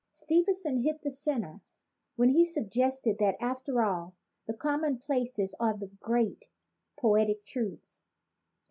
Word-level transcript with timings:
Stevenson 0.11 0.79
hit 0.79 1.03
the 1.03 1.11
center 1.11 1.61
when 2.15 2.29
he 2.29 2.43
suggested 2.43 3.19
that" 3.19 3.37
after 3.49 3.79
all, 3.83 4.15
the 4.47 4.53
commonplaces 4.57 5.53
are 5.59 5.77
the 5.77 5.91
great 6.01 6.47
poetic 6.99 7.45
truths." 7.45 8.05